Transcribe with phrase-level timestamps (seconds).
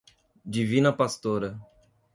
[0.43, 1.53] Divina Pastora